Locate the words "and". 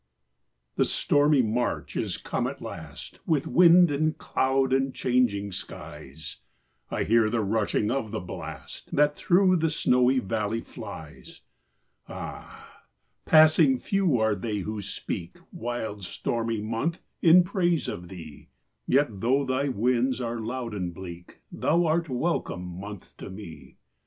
3.91-4.17, 4.73-4.95, 20.73-20.95